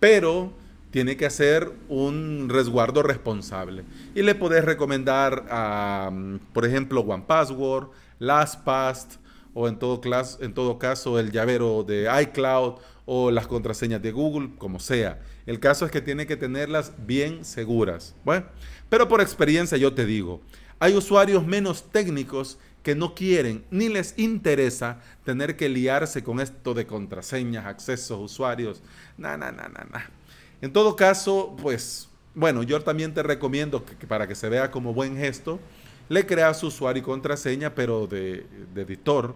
pero 0.00 0.52
tiene 0.92 1.16
que 1.16 1.26
hacer 1.26 1.72
un 1.88 2.48
resguardo 2.48 3.02
responsable. 3.02 3.82
Y 4.14 4.22
le 4.22 4.34
podés 4.34 4.64
recomendar, 4.64 5.46
a, 5.50 6.12
por 6.52 6.66
ejemplo, 6.66 7.00
OnePassword, 7.00 7.88
LastPass, 8.20 9.18
o 9.54 9.68
en 9.68 9.78
todo, 9.78 10.00
en 10.40 10.54
todo 10.54 10.78
caso 10.78 11.18
el 11.18 11.30
llavero 11.30 11.82
de 11.82 12.08
iCloud 12.22 12.74
o 13.06 13.30
las 13.30 13.46
contraseñas 13.46 14.02
de 14.02 14.12
Google, 14.12 14.50
como 14.58 14.78
sea. 14.78 15.20
El 15.46 15.60
caso 15.60 15.84
es 15.84 15.90
que 15.90 16.00
tiene 16.00 16.26
que 16.26 16.36
tenerlas 16.36 16.92
bien 17.06 17.44
seguras. 17.44 18.14
Bueno, 18.24 18.46
pero 18.88 19.08
por 19.08 19.20
experiencia 19.20 19.76
yo 19.78 19.92
te 19.92 20.06
digo, 20.06 20.40
hay 20.78 20.94
usuarios 20.94 21.46
menos 21.46 21.90
técnicos 21.90 22.58
que 22.82 22.94
no 22.94 23.14
quieren 23.14 23.64
ni 23.70 23.88
les 23.88 24.18
interesa 24.18 25.00
tener 25.24 25.56
que 25.56 25.68
liarse 25.68 26.22
con 26.22 26.40
esto 26.40 26.74
de 26.74 26.86
contraseñas, 26.86 27.66
accesos, 27.66 28.18
usuarios. 28.20 28.82
Na, 29.16 29.36
na, 29.36 29.52
na, 29.52 29.68
na, 29.68 29.86
na. 29.90 30.10
En 30.62 30.72
todo 30.72 30.94
caso, 30.94 31.56
pues, 31.60 32.08
bueno, 32.36 32.62
yo 32.62 32.80
también 32.80 33.12
te 33.12 33.24
recomiendo 33.24 33.84
que, 33.84 34.06
para 34.06 34.28
que 34.28 34.36
se 34.36 34.48
vea 34.48 34.70
como 34.70 34.94
buen 34.94 35.16
gesto, 35.16 35.58
le 36.08 36.24
creas 36.24 36.60
su 36.60 36.68
usuario 36.68 37.02
y 37.02 37.04
contraseña, 37.04 37.74
pero 37.74 38.06
de, 38.06 38.46
de 38.72 38.82
editor, 38.82 39.34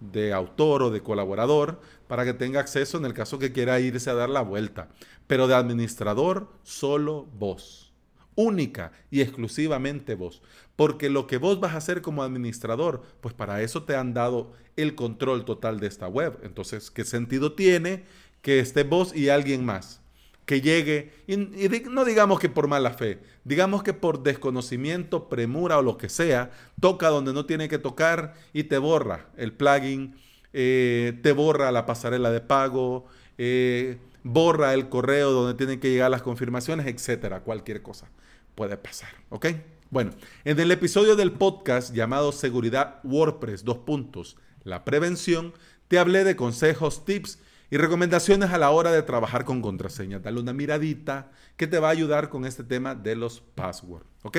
de 0.00 0.32
autor 0.32 0.84
o 0.84 0.90
de 0.90 1.02
colaborador, 1.02 1.80
para 2.06 2.24
que 2.24 2.34
tenga 2.34 2.60
acceso 2.60 2.98
en 2.98 3.04
el 3.04 3.14
caso 3.14 3.40
que 3.40 3.50
quiera 3.50 3.80
irse 3.80 4.08
a 4.10 4.14
dar 4.14 4.30
la 4.30 4.42
vuelta. 4.42 4.90
Pero 5.26 5.48
de 5.48 5.56
administrador, 5.56 6.48
solo 6.62 7.26
vos. 7.36 7.92
Única 8.36 8.92
y 9.10 9.22
exclusivamente 9.22 10.14
vos. 10.14 10.40
Porque 10.76 11.10
lo 11.10 11.26
que 11.26 11.38
vos 11.38 11.58
vas 11.58 11.74
a 11.74 11.78
hacer 11.78 12.00
como 12.00 12.22
administrador, 12.22 13.02
pues 13.20 13.34
para 13.34 13.60
eso 13.60 13.82
te 13.82 13.96
han 13.96 14.14
dado 14.14 14.52
el 14.76 14.94
control 14.94 15.44
total 15.44 15.80
de 15.80 15.88
esta 15.88 16.06
web. 16.06 16.38
Entonces, 16.44 16.92
¿qué 16.92 17.04
sentido 17.04 17.54
tiene 17.54 18.04
que 18.40 18.60
esté 18.60 18.84
vos 18.84 19.16
y 19.16 19.30
alguien 19.30 19.64
más? 19.64 20.03
Que 20.46 20.60
llegue, 20.60 21.12
y, 21.26 21.36
no 21.36 22.04
digamos 22.04 22.38
que 22.38 22.48
por 22.48 22.68
mala 22.68 22.90
fe, 22.90 23.18
digamos 23.44 23.82
que 23.82 23.94
por 23.94 24.22
desconocimiento, 24.22 25.28
premura 25.28 25.78
o 25.78 25.82
lo 25.82 25.96
que 25.96 26.08
sea, 26.08 26.50
toca 26.80 27.08
donde 27.08 27.32
no 27.32 27.46
tiene 27.46 27.68
que 27.68 27.78
tocar 27.78 28.34
y 28.52 28.64
te 28.64 28.78
borra 28.78 29.28
el 29.36 29.52
plugin, 29.52 30.16
eh, 30.52 31.18
te 31.22 31.32
borra 31.32 31.72
la 31.72 31.86
pasarela 31.86 32.30
de 32.30 32.40
pago, 32.40 33.06
eh, 33.38 33.98
borra 34.22 34.74
el 34.74 34.88
correo 34.88 35.30
donde 35.32 35.54
tienen 35.54 35.80
que 35.80 35.90
llegar 35.90 36.10
las 36.10 36.22
confirmaciones, 36.22 36.86
etcétera, 36.86 37.40
cualquier 37.40 37.82
cosa 37.82 38.08
puede 38.54 38.76
pasar, 38.76 39.10
¿ok? 39.30 39.46
Bueno, 39.90 40.12
en 40.44 40.58
el 40.60 40.70
episodio 40.70 41.16
del 41.16 41.32
podcast 41.32 41.94
llamado 41.94 42.32
Seguridad 42.32 43.00
WordPress, 43.04 43.64
dos 43.64 43.78
puntos, 43.78 44.36
la 44.62 44.84
prevención, 44.84 45.54
te 45.88 45.98
hablé 45.98 46.24
de 46.24 46.36
consejos, 46.36 47.04
tips 47.04 47.38
y 47.70 47.76
recomendaciones 47.76 48.50
a 48.50 48.58
la 48.58 48.70
hora 48.70 48.92
de 48.92 49.02
trabajar 49.02 49.44
con 49.44 49.62
contraseñas. 49.62 50.22
Dale 50.22 50.40
una 50.40 50.52
miradita 50.52 51.30
que 51.56 51.66
te 51.66 51.78
va 51.78 51.88
a 51.88 51.92
ayudar 51.92 52.28
con 52.28 52.44
este 52.44 52.64
tema 52.64 52.94
de 52.94 53.16
los 53.16 53.40
passwords. 53.40 54.06
¿Ok? 54.22 54.38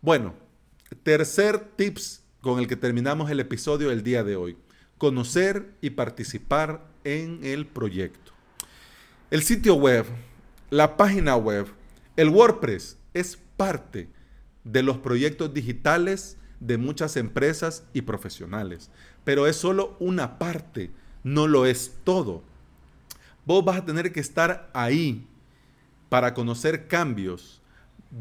Bueno, 0.00 0.34
tercer 1.02 1.58
tips 1.76 2.22
con 2.40 2.58
el 2.58 2.66
que 2.66 2.76
terminamos 2.76 3.30
el 3.30 3.40
episodio 3.40 3.90
del 3.90 4.02
día 4.02 4.24
de 4.24 4.36
hoy. 4.36 4.56
Conocer 4.98 5.74
y 5.80 5.90
participar 5.90 6.84
en 7.04 7.40
el 7.42 7.66
proyecto. 7.66 8.32
El 9.30 9.42
sitio 9.42 9.74
web, 9.74 10.06
la 10.70 10.96
página 10.96 11.36
web, 11.36 11.66
el 12.16 12.28
WordPress 12.28 12.98
es 13.14 13.38
parte 13.56 14.08
de 14.64 14.82
los 14.82 14.98
proyectos 14.98 15.54
digitales 15.54 16.36
de 16.60 16.76
muchas 16.76 17.16
empresas 17.16 17.84
y 17.92 18.02
profesionales, 18.02 18.90
pero 19.24 19.46
es 19.46 19.56
solo 19.56 19.96
una 19.98 20.38
parte, 20.38 20.90
no 21.22 21.46
lo 21.46 21.66
es 21.66 21.96
todo. 22.04 22.42
Vos 23.44 23.64
vas 23.64 23.78
a 23.78 23.84
tener 23.84 24.12
que 24.12 24.20
estar 24.20 24.70
ahí 24.74 25.26
para 26.08 26.34
conocer 26.34 26.88
cambios, 26.88 27.60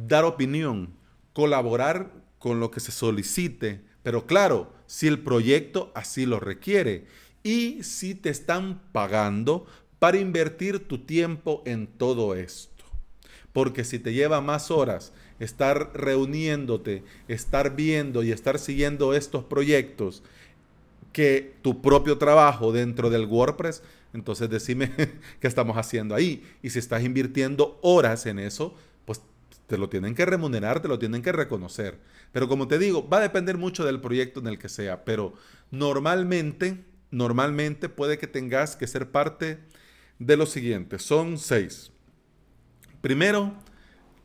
dar 0.08 0.24
opinión, 0.24 0.94
colaborar 1.34 2.12
con 2.38 2.60
lo 2.60 2.72
que 2.72 2.80
se 2.80 2.92
solicite, 2.92 3.82
pero 4.04 4.26
claro, 4.26 4.74
si 4.86 5.08
el 5.08 5.20
proyecto 5.20 5.92
así 5.94 6.26
lo 6.26 6.40
requiere 6.40 7.06
y 7.44 7.84
si 7.84 8.16
te 8.16 8.30
están 8.30 8.82
pagando 8.92 9.66
para 10.00 10.18
invertir 10.18 10.88
tu 10.88 11.00
tiempo 11.00 11.62
en 11.66 11.88
todo 11.88 12.36
esto. 12.36 12.86
Porque 13.54 13.84
si 13.84 14.00
te 14.00 14.14
lleva 14.14 14.42
más 14.42 14.72
horas 14.72 15.12
estar 15.40 15.92
reuniéndote, 15.94 17.04
estar 17.28 17.76
viendo 17.76 18.24
y 18.24 18.32
estar 18.32 18.60
siguiendo 18.60 19.14
estos 19.14 19.44
proyectos 19.46 20.24
que 21.12 21.56
tu 21.62 21.82
propio 21.82 22.18
trabajo 22.18 22.72
dentro 22.72 23.10
del 23.10 23.26
WordPress, 23.26 23.84
entonces 24.14 24.50
decime 24.50 24.92
qué 25.40 25.48
estamos 25.48 25.78
haciendo 25.78 26.16
ahí. 26.16 26.44
Y 26.62 26.70
si 26.70 26.80
estás 26.80 27.04
invirtiendo 27.04 27.80
horas 27.82 28.26
en 28.26 28.40
eso, 28.40 28.76
pues 29.06 29.22
te 29.68 29.78
lo 29.78 29.90
tienen 29.90 30.16
que 30.16 30.26
remunerar, 30.26 30.82
te 30.82 30.88
lo 30.88 31.00
tienen 31.00 31.22
que 31.22 31.32
reconocer. 31.32 32.00
Pero 32.32 32.48
como 32.48 32.68
te 32.68 32.78
digo, 32.78 33.08
va 33.08 33.18
a 33.18 33.22
depender 33.22 33.58
mucho 33.58 33.86
del 33.86 34.02
proyecto 34.02 34.40
en 34.40 34.48
el 34.48 34.60
que 34.60 34.70
sea. 34.70 35.04
Pero 35.04 35.34
normalmente, 35.72 36.84
normalmente 37.12 37.90
puede 37.90 38.18
que 38.18 38.28
tengas 38.28 38.76
que 38.76 38.88
ser 38.88 39.10
parte 39.12 39.60
de 40.20 40.38
lo 40.38 40.46
siguiente. 40.46 41.00
Son 41.00 41.38
seis. 41.38 41.92
Primero, 43.02 43.54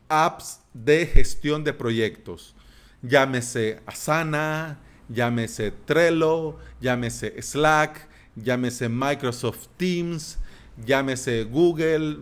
apps 0.09 0.59
de 0.73 1.05
gestión 1.05 1.63
de 1.63 1.73
proyectos. 1.73 2.55
Llámese 3.01 3.81
Asana, 3.85 4.79
llámese 5.09 5.71
Trello, 5.71 6.57
llámese 6.81 7.41
Slack, 7.41 8.07
llámese 8.35 8.89
Microsoft 8.89 9.67
Teams, 9.77 10.37
llámese 10.85 11.43
Google, 11.43 12.19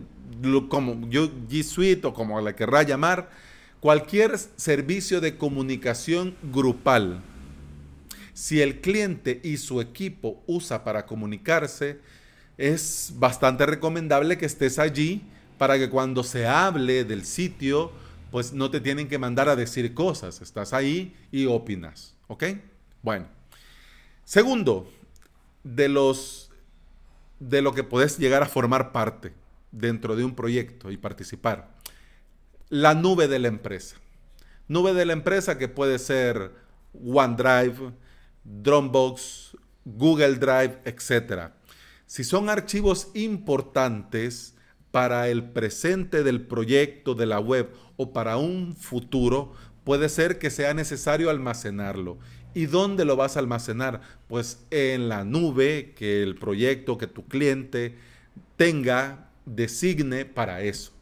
como 0.68 0.94
G 0.94 1.62
Suite 1.62 2.06
o 2.06 2.14
como 2.14 2.40
la 2.40 2.54
querrá 2.54 2.82
llamar, 2.82 3.30
cualquier 3.80 4.38
servicio 4.38 5.20
de 5.20 5.36
comunicación 5.36 6.36
grupal. 6.42 7.22
Si 8.32 8.60
el 8.60 8.80
cliente 8.80 9.40
y 9.44 9.58
su 9.58 9.80
equipo 9.80 10.42
usa 10.46 10.82
para 10.82 11.06
comunicarse, 11.06 12.00
es 12.58 13.12
bastante 13.16 13.66
recomendable 13.66 14.38
que 14.38 14.46
estés 14.46 14.78
allí 14.78 15.22
para 15.58 15.78
que 15.78 15.88
cuando 15.88 16.24
se 16.24 16.46
hable 16.46 17.04
del 17.04 17.24
sitio, 17.24 17.92
pues 18.30 18.52
no 18.52 18.70
te 18.70 18.80
tienen 18.80 19.08
que 19.08 19.18
mandar 19.18 19.48
a 19.48 19.56
decir 19.56 19.94
cosas. 19.94 20.40
Estás 20.40 20.72
ahí 20.72 21.14
y 21.30 21.46
opinas. 21.46 22.16
¿Ok? 22.26 22.44
Bueno. 23.04 23.26
Segundo, 24.24 24.90
de 25.62 25.90
los 25.90 26.50
de 27.38 27.60
lo 27.60 27.74
que 27.74 27.84
podés 27.84 28.18
llegar 28.18 28.42
a 28.42 28.46
formar 28.46 28.92
parte 28.92 29.34
dentro 29.70 30.16
de 30.16 30.24
un 30.24 30.34
proyecto 30.34 30.90
y 30.90 30.96
participar. 30.96 31.74
La 32.70 32.94
nube 32.94 33.28
de 33.28 33.38
la 33.38 33.48
empresa. 33.48 33.96
Nube 34.68 34.94
de 34.94 35.04
la 35.04 35.12
empresa 35.12 35.58
que 35.58 35.68
puede 35.68 35.98
ser 35.98 36.52
OneDrive, 36.94 37.92
Dropbox, 38.44 39.58
Google 39.84 40.36
Drive, 40.36 40.78
etc. 40.86 41.50
Si 42.06 42.24
son 42.24 42.48
archivos 42.48 43.08
importantes 43.12 44.54
para 44.90 45.28
el 45.28 45.50
presente 45.50 46.22
del 46.22 46.46
proyecto 46.46 47.14
de 47.14 47.26
la 47.26 47.38
web 47.38 47.70
o 47.98 48.14
para 48.14 48.38
un 48.38 48.74
futuro, 48.74 49.52
puede 49.84 50.08
ser 50.08 50.38
que 50.38 50.48
sea 50.48 50.72
necesario 50.72 51.28
almacenarlo 51.28 52.18
¿Y 52.54 52.66
dónde 52.66 53.04
lo 53.04 53.16
vas 53.16 53.36
a 53.36 53.40
almacenar? 53.40 54.00
Pues 54.28 54.64
en 54.70 55.08
la 55.08 55.24
nube 55.24 55.92
que 55.96 56.22
el 56.22 56.36
proyecto, 56.36 56.96
que 56.96 57.08
tu 57.08 57.26
cliente 57.26 57.96
tenga, 58.56 59.28
designe 59.44 60.24
para 60.24 60.62
eso. 60.62 60.92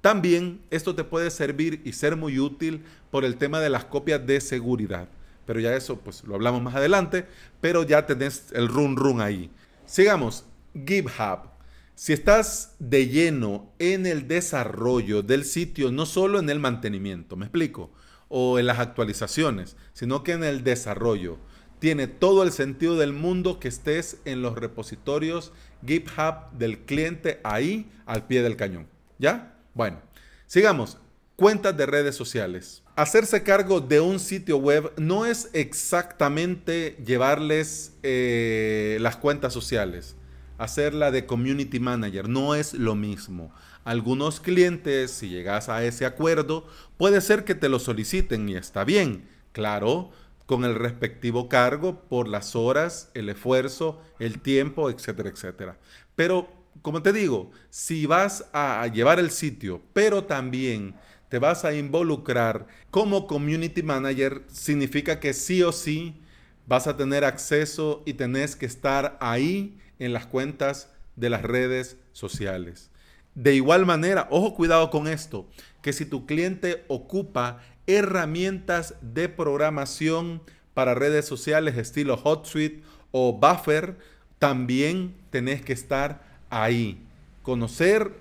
También 0.00 0.60
esto 0.70 0.94
te 0.94 1.02
puede 1.02 1.30
servir 1.30 1.80
y 1.84 1.92
ser 1.92 2.16
muy 2.16 2.38
útil 2.38 2.84
por 3.10 3.24
el 3.24 3.36
tema 3.36 3.60
de 3.60 3.70
las 3.70 3.86
copias 3.86 4.24
de 4.26 4.40
seguridad. 4.40 5.08
Pero 5.46 5.60
ya 5.60 5.74
eso 5.74 5.98
pues 5.98 6.24
lo 6.24 6.34
hablamos 6.34 6.62
más 6.62 6.74
adelante, 6.74 7.26
pero 7.60 7.82
ya 7.82 8.06
tenés 8.06 8.52
el 8.52 8.68
run 8.68 8.96
run 8.96 9.20
ahí. 9.20 9.50
Sigamos, 9.86 10.44
GitHub. 10.74 11.50
Si 11.94 12.12
estás 12.12 12.74
de 12.78 13.08
lleno 13.08 13.72
en 13.78 14.06
el 14.06 14.26
desarrollo 14.26 15.22
del 15.22 15.44
sitio, 15.44 15.92
no 15.92 16.06
solo 16.06 16.38
en 16.38 16.50
el 16.50 16.58
mantenimiento, 16.58 17.36
me 17.36 17.46
explico, 17.46 17.90
o 18.28 18.58
en 18.58 18.66
las 18.66 18.78
actualizaciones, 18.78 19.76
sino 19.92 20.22
que 20.22 20.32
en 20.32 20.44
el 20.44 20.64
desarrollo, 20.64 21.38
tiene 21.78 22.06
todo 22.06 22.42
el 22.42 22.52
sentido 22.52 22.96
del 22.96 23.12
mundo 23.12 23.60
que 23.60 23.68
estés 23.68 24.18
en 24.24 24.40
los 24.40 24.54
repositorios 24.54 25.52
GitHub 25.86 26.50
del 26.52 26.78
cliente 26.78 27.40
ahí 27.44 27.90
al 28.06 28.26
pie 28.26 28.42
del 28.42 28.56
cañón. 28.56 28.86
¿Ya? 29.18 29.56
Bueno, 29.74 30.00
sigamos. 30.46 30.98
Cuentas 31.36 31.76
de 31.76 31.84
redes 31.84 32.14
sociales. 32.14 32.82
Hacerse 32.96 33.42
cargo 33.42 33.80
de 33.80 34.00
un 34.00 34.20
sitio 34.20 34.56
web 34.56 34.92
no 34.96 35.26
es 35.26 35.50
exactamente 35.52 36.96
llevarles 37.04 37.92
eh, 38.02 38.98
las 39.00 39.16
cuentas 39.16 39.52
sociales 39.52 40.16
hacerla 40.58 41.10
de 41.10 41.26
community 41.26 41.80
manager. 41.80 42.28
No 42.28 42.54
es 42.54 42.74
lo 42.74 42.94
mismo. 42.94 43.52
Algunos 43.84 44.40
clientes, 44.40 45.10
si 45.10 45.28
llegas 45.28 45.68
a 45.68 45.84
ese 45.84 46.06
acuerdo, 46.06 46.66
puede 46.96 47.20
ser 47.20 47.44
que 47.44 47.54
te 47.54 47.68
lo 47.68 47.78
soliciten 47.78 48.48
y 48.48 48.56
está 48.56 48.84
bien. 48.84 49.28
Claro, 49.52 50.10
con 50.46 50.64
el 50.64 50.74
respectivo 50.74 51.48
cargo 51.48 52.00
por 52.08 52.26
las 52.26 52.56
horas, 52.56 53.10
el 53.14 53.28
esfuerzo, 53.28 54.00
el 54.18 54.40
tiempo, 54.40 54.90
etcétera, 54.90 55.28
etcétera. 55.28 55.78
Pero, 56.16 56.48
como 56.82 57.02
te 57.02 57.12
digo, 57.12 57.50
si 57.70 58.06
vas 58.06 58.46
a 58.52 58.86
llevar 58.86 59.18
el 59.18 59.30
sitio, 59.30 59.82
pero 59.92 60.24
también 60.24 60.94
te 61.28 61.38
vas 61.38 61.64
a 61.64 61.74
involucrar 61.74 62.66
como 62.90 63.26
community 63.26 63.82
manager, 63.82 64.42
significa 64.48 65.20
que 65.20 65.34
sí 65.34 65.62
o 65.62 65.72
sí 65.72 66.20
vas 66.66 66.86
a 66.86 66.96
tener 66.96 67.24
acceso 67.24 68.02
y 68.06 68.14
tenés 68.14 68.56
que 68.56 68.66
estar 68.66 69.18
ahí 69.20 69.78
en 69.98 70.12
las 70.12 70.26
cuentas 70.26 70.90
de 71.16 71.30
las 71.30 71.42
redes 71.42 71.96
sociales. 72.12 72.90
De 73.34 73.54
igual 73.54 73.84
manera, 73.84 74.28
ojo 74.30 74.54
cuidado 74.54 74.90
con 74.90 75.08
esto, 75.08 75.46
que 75.82 75.92
si 75.92 76.06
tu 76.06 76.26
cliente 76.26 76.84
ocupa 76.88 77.60
herramientas 77.86 78.94
de 79.00 79.28
programación 79.28 80.42
para 80.72 80.94
redes 80.94 81.26
sociales 81.26 81.76
estilo 81.76 82.20
HotSuite 82.22 82.82
o 83.10 83.32
Buffer, 83.32 83.96
también 84.38 85.14
tenés 85.30 85.62
que 85.62 85.72
estar 85.72 86.22
ahí. 86.50 87.00
Conocer 87.42 88.12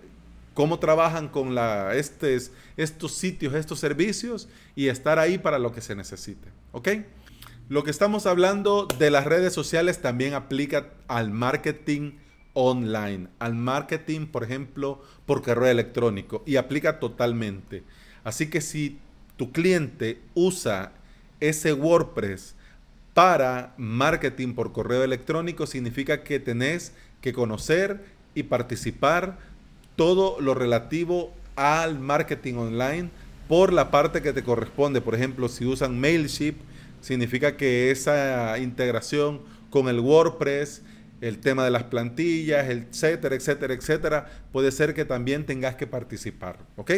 cómo 0.54 0.80
trabajan 0.80 1.30
con 1.30 1.56
la, 1.56 1.96
estos, 1.96 3.12
sitios, 3.14 3.54
estos 3.54 3.80
servicios 3.80 4.48
y 4.76 4.88
estar 4.88 5.20
ahí 5.20 5.38
para 5.38 5.60
lo 5.60 5.72
que 5.72 5.82
se 5.82 5.96
necesite. 5.96 6.48
¿Ok? 6.72 6.90
Lo 7.70 7.84
que 7.84 7.92
estamos 7.92 8.26
hablando 8.26 8.88
de 9.00 9.10
las 9.10 9.26
redes 9.26 9.54
sociales 9.54 10.02
también 10.02 10.34
aplica 10.34 10.90
al 11.08 11.32
marketing 11.32 12.14
online, 12.54 13.28
al 13.40 13.56
marketing, 13.56 14.28
por 14.28 14.44
ejemplo, 14.44 15.02
por 15.26 15.42
correo 15.42 15.70
electrónico 15.70 16.44
y 16.46 16.56
aplica 16.56 17.00
totalmente. 17.00 17.84
Así 18.24 18.50
que 18.50 18.62
si 18.62 19.00
tu 19.38 19.52
cliente 19.52 20.20
usa 20.34 20.92
ese 21.40 21.74
WordPress 21.74 22.56
para 23.14 23.74
marketing 23.78 24.54
por 24.54 24.72
correo 24.72 25.04
electrónico, 25.04 25.68
significa 25.68 26.24
que 26.24 26.40
tenés 26.40 26.94
que 27.22 27.34
conocer 27.34 28.04
y 28.36 28.44
participar 28.44 29.38
todo 29.96 30.40
lo 30.40 30.54
relativo 30.54 31.34
al 31.56 32.00
marketing 32.00 32.56
online 32.56 33.10
por 33.48 33.74
la 33.74 33.92
parte 33.92 34.22
que 34.22 34.34
te 34.34 34.44
corresponde. 34.44 35.02
Por 35.02 35.16
ejemplo, 35.16 35.50
si 35.50 35.66
usan 35.66 36.00
Mailchimp, 36.00 36.58
significa 37.02 37.58
que 37.58 37.92
esa 37.92 38.58
integración 38.58 39.42
con 39.70 39.90
el 39.90 40.00
WordPress, 40.00 40.82
el 41.24 41.40
tema 41.40 41.64
de 41.64 41.72
las 41.72 41.84
plantillas, 41.84 42.70
etcétera, 42.70 43.36
etcétera, 43.36 43.74
etcétera, 43.74 44.46
puede 44.52 44.74
ser 44.74 44.94
que 44.94 45.06
también 45.06 45.46
tengas 45.46 45.76
que 45.76 45.88
participar, 45.88 46.60
¿ok? 46.76 46.92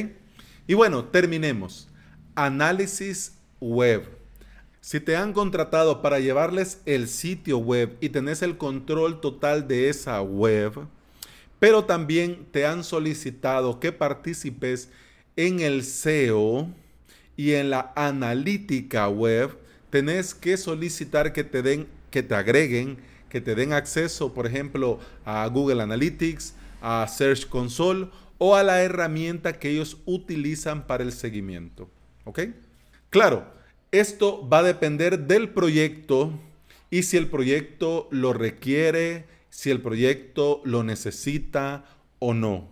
Y 0.66 0.74
bueno, 0.74 1.06
terminemos. 1.06 1.90
Análisis 2.34 3.38
web. 3.60 4.10
Si 4.82 5.00
te 5.00 5.16
han 5.16 5.32
contratado 5.32 6.02
para 6.02 6.20
llevarles 6.20 6.82
el 6.88 7.08
sitio 7.08 7.60
web 7.60 7.98
y 8.02 8.10
tenés 8.10 8.42
el 8.42 8.58
control 8.58 9.22
total 9.22 9.68
de 9.68 9.90
esa 9.90 10.20
web, 10.24 10.74
pero 11.60 11.86
también 11.86 12.48
te 12.52 12.66
han 12.66 12.84
solicitado 12.84 13.80
que 13.80 13.92
participes 13.92 14.90
en 15.36 15.60
el 15.60 15.84
SEO 15.84 16.68
y 17.38 17.54
en 17.54 17.70
la 17.70 17.94
analítica 17.96 19.08
web, 19.08 19.56
tenés 19.92 20.34
que 20.34 20.58
solicitar 20.58 21.32
que 21.32 21.44
te 21.44 21.62
den, 21.62 21.88
que 22.10 22.24
te 22.24 22.34
agreguen, 22.34 22.98
que 23.36 23.42
te 23.42 23.54
den 23.54 23.74
acceso, 23.74 24.34
por 24.34 24.48
ejemplo, 24.48 24.98
a 25.26 25.46
Google 25.48 25.84
Analytics, 25.84 26.54
a 26.82 27.06
Search 27.06 27.50
Console 27.50 28.08
o 28.38 28.56
a 28.56 28.64
la 28.64 28.82
herramienta 28.82 29.60
que 29.60 29.72
ellos 29.72 29.98
utilizan 30.06 30.88
para 30.88 31.04
el 31.04 31.12
seguimiento. 31.12 31.90
¿Ok? 32.24 32.44
Claro, 33.10 33.46
esto 33.92 34.48
va 34.48 34.60
a 34.60 34.64
depender 34.64 35.28
del 35.28 35.50
proyecto 35.50 36.32
y 36.90 37.04
si 37.04 37.18
el 37.18 37.28
proyecto 37.28 38.08
lo 38.10 38.32
requiere, 38.32 39.26
si 39.50 39.70
el 39.70 39.82
proyecto 39.82 40.62
lo 40.64 40.84
necesita 40.84 41.84
o 42.20 42.34
no. 42.34 42.70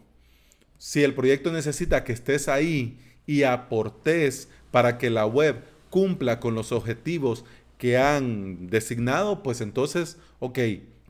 Si 0.77 1.03
el 1.03 1.13
proyecto 1.13 1.51
necesita 1.51 2.05
que 2.05 2.13
estés 2.13 2.47
ahí 2.47 2.99
y 3.27 3.43
aportes 3.43 4.47
para 4.71 4.97
que 4.97 5.09
la 5.09 5.25
web 5.25 5.61
cumpla 5.89 6.39
con 6.39 6.55
los 6.55 6.71
objetivos 6.71 7.43
que 7.83 7.97
han 7.97 8.69
designado, 8.69 9.43
pues 9.43 9.59
entonces, 9.59 10.15
ok, 10.39 10.57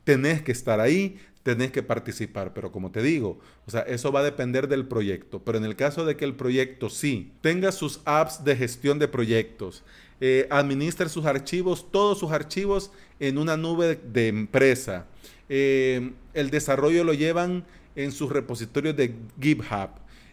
tenés 0.02 0.42
que 0.42 0.50
estar 0.50 0.80
ahí, 0.80 1.20
tenés 1.44 1.70
que 1.70 1.84
participar. 1.84 2.52
Pero 2.52 2.72
como 2.72 2.90
te 2.90 3.00
digo, 3.00 3.38
o 3.64 3.70
sea, 3.70 3.82
eso 3.82 4.10
va 4.10 4.18
a 4.18 4.24
depender 4.24 4.66
del 4.66 4.88
proyecto. 4.88 5.40
Pero 5.44 5.58
en 5.58 5.66
el 5.66 5.76
caso 5.76 6.04
de 6.04 6.16
que 6.16 6.24
el 6.24 6.34
proyecto 6.34 6.90
sí 6.90 7.30
tenga 7.42 7.70
sus 7.70 8.00
apps 8.04 8.42
de 8.42 8.56
gestión 8.56 8.98
de 8.98 9.06
proyectos, 9.06 9.84
eh, 10.20 10.48
administre 10.50 11.08
sus 11.08 11.26
archivos, 11.26 11.92
todos 11.92 12.18
sus 12.18 12.32
archivos 12.32 12.90
en 13.20 13.38
una 13.38 13.56
nube 13.56 14.00
de 14.12 14.26
empresa. 14.26 15.06
Eh, 15.48 16.10
el 16.32 16.50
desarrollo 16.50 17.04
lo 17.04 17.14
llevan 17.14 17.64
en 17.94 18.10
sus 18.10 18.32
repositorios 18.32 18.96
de 18.96 19.14
GitHub. 19.40 19.90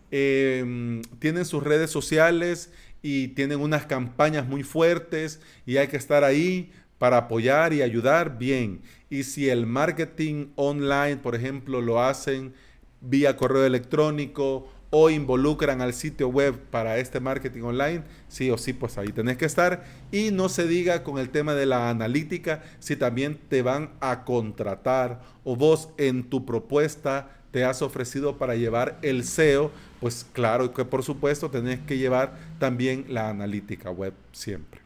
Eh, 0.09 1.03
tienen 1.19 1.45
sus 1.45 1.61
redes 1.61 1.91
sociales 1.91 2.71
y 3.01 3.29
tienen 3.29 3.59
unas 3.59 3.85
campañas 3.85 4.47
muy 4.47 4.63
fuertes 4.63 5.41
y 5.65 5.77
hay 5.77 5.87
que 5.87 5.97
estar 5.97 6.23
ahí 6.23 6.71
para 6.97 7.17
apoyar 7.17 7.73
y 7.73 7.81
ayudar 7.81 8.37
bien. 8.37 8.81
Y 9.09 9.23
si 9.23 9.49
el 9.49 9.65
marketing 9.65 10.47
online, 10.55 11.17
por 11.17 11.35
ejemplo, 11.35 11.81
lo 11.81 12.01
hacen 12.01 12.53
vía 13.01 13.35
correo 13.35 13.65
electrónico 13.65 14.69
o 14.91 15.09
involucran 15.09 15.81
al 15.81 15.93
sitio 15.93 16.27
web 16.27 16.59
para 16.69 16.97
este 16.97 17.19
marketing 17.19 17.63
online, 17.63 18.03
sí 18.27 18.51
o 18.51 18.57
sí, 18.57 18.73
pues 18.73 18.97
ahí 18.97 19.07
tenés 19.07 19.37
que 19.37 19.45
estar. 19.45 19.85
Y 20.11 20.31
no 20.31 20.49
se 20.49 20.67
diga 20.67 21.01
con 21.01 21.17
el 21.17 21.29
tema 21.29 21.55
de 21.55 21.65
la 21.65 21.89
analítica, 21.89 22.61
si 22.79 22.95
también 22.97 23.39
te 23.47 23.61
van 23.61 23.91
a 24.01 24.23
contratar 24.25 25.21
o 25.43 25.55
vos 25.55 25.89
en 25.97 26.29
tu 26.29 26.45
propuesta 26.45 27.40
te 27.51 27.65
has 27.65 27.81
ofrecido 27.81 28.37
para 28.37 28.55
llevar 28.55 28.97
el 29.01 29.23
SEO, 29.23 29.71
pues 29.99 30.25
claro 30.33 30.73
que 30.73 30.85
por 30.85 31.03
supuesto 31.03 31.49
tenés 31.49 31.79
que 31.81 31.97
llevar 31.97 32.37
también 32.59 33.05
la 33.09 33.29
analítica 33.29 33.91
web 33.91 34.13
siempre. 34.31 34.81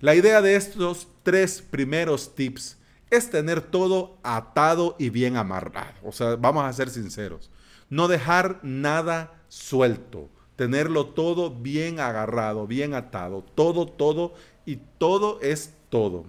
La 0.00 0.14
idea 0.14 0.40
de 0.40 0.56
estos 0.56 1.08
tres 1.22 1.60
primeros 1.60 2.34
tips 2.34 2.78
es 3.10 3.28
tener 3.28 3.60
todo 3.60 4.16
atado 4.22 4.96
y 4.98 5.10
bien 5.10 5.36
amarrado. 5.36 5.94
O 6.04 6.12
sea, 6.12 6.36
vamos 6.36 6.64
a 6.64 6.72
ser 6.72 6.88
sinceros. 6.88 7.50
No 7.90 8.08
dejar 8.08 8.60
nada 8.62 9.32
suelto. 9.48 10.30
Tenerlo 10.56 11.06
todo 11.06 11.50
bien 11.50 12.00
agarrado, 12.00 12.66
bien 12.66 12.94
atado. 12.94 13.44
Todo, 13.54 13.86
todo 13.86 14.34
y 14.64 14.76
todo 14.98 15.40
es 15.42 15.74
todo. 15.88 16.24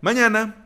Mañana 0.00 0.61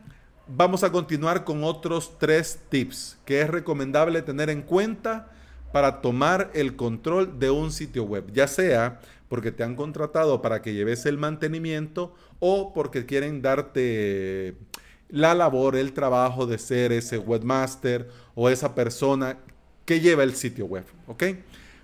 vamos 0.47 0.83
a 0.83 0.91
continuar 0.91 1.43
con 1.43 1.63
otros 1.63 2.17
tres 2.17 2.59
tips 2.69 3.17
que 3.25 3.41
es 3.41 3.49
recomendable 3.49 4.21
tener 4.21 4.49
en 4.49 4.61
cuenta 4.61 5.31
para 5.71 6.01
tomar 6.01 6.51
el 6.53 6.75
control 6.75 7.39
de 7.39 7.49
un 7.49 7.71
sitio 7.71 8.03
web, 8.03 8.31
ya 8.33 8.47
sea 8.47 8.99
porque 9.27 9.51
te 9.51 9.63
han 9.63 9.75
contratado 9.75 10.41
para 10.41 10.61
que 10.61 10.73
lleves 10.73 11.05
el 11.05 11.17
mantenimiento 11.17 12.15
o 12.39 12.73
porque 12.73 13.05
quieren 13.05 13.41
darte 13.41 14.55
la 15.09 15.33
labor, 15.33 15.75
el 15.75 15.93
trabajo 15.93 16.45
de 16.45 16.57
ser 16.57 16.91
ese 16.91 17.17
webmaster 17.17 18.09
o 18.35 18.49
esa 18.49 18.73
persona 18.75 19.37
que 19.85 19.99
lleva 19.99 20.23
el 20.23 20.35
sitio 20.35 20.65
web, 20.65 20.85
¿ok? 21.07 21.23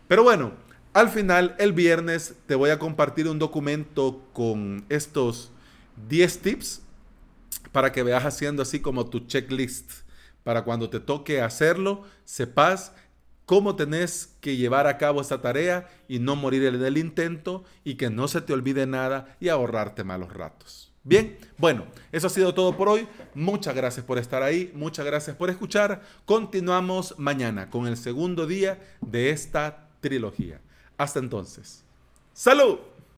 Pero 0.07 0.23
bueno, 0.23 0.51
al 0.93 1.09
final, 1.09 1.55
el 1.57 1.73
viernes 1.73 2.35
te 2.45 2.55
voy 2.55 2.69
a 2.69 2.79
compartir 2.79 3.27
un 3.27 3.39
documento 3.39 4.21
con 4.31 4.85
estos 4.89 5.51
10 6.07 6.39
tips 6.39 6.82
para 7.73 7.91
que 7.91 8.03
veas 8.03 8.23
haciendo 8.23 8.61
así 8.61 8.79
como 8.79 9.09
tu 9.09 9.27
checklist. 9.27 9.91
Para 10.43 10.63
cuando 10.63 10.89
te 10.89 11.01
toque 11.01 11.41
hacerlo, 11.41 12.03
sepas 12.23 12.93
cómo 13.45 13.75
tenés 13.75 14.35
que 14.39 14.55
llevar 14.55 14.87
a 14.87 14.97
cabo 14.97 15.19
esta 15.19 15.41
tarea 15.41 15.89
y 16.07 16.19
no 16.19 16.37
morir 16.37 16.63
en 16.63 16.81
el 16.81 16.97
intento 16.97 17.65
y 17.83 17.95
que 17.95 18.09
no 18.09 18.29
se 18.29 18.41
te 18.41 18.53
olvide 18.53 18.85
nada 18.87 19.35
y 19.41 19.49
ahorrarte 19.49 20.05
malos 20.05 20.33
ratos. 20.33 20.93
Bien, 21.05 21.37
bueno, 21.57 21.85
eso 22.13 22.27
ha 22.27 22.29
sido 22.29 22.53
todo 22.53 22.77
por 22.77 22.87
hoy. 22.87 23.07
Muchas 23.33 23.75
gracias 23.75 24.05
por 24.05 24.17
estar 24.17 24.41
ahí, 24.41 24.71
muchas 24.73 25.05
gracias 25.05 25.35
por 25.35 25.49
escuchar. 25.49 26.01
Continuamos 26.25 27.15
mañana 27.17 27.69
con 27.69 27.87
el 27.87 27.97
segundo 27.97 28.47
día 28.47 28.79
de 29.01 29.31
esta 29.31 29.89
trilogía. 29.99 30.61
Hasta 30.97 31.19
entonces. 31.19 31.83
¡Salud! 32.33 32.92